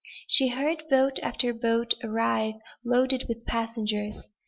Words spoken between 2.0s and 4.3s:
arrive loaded with passengers.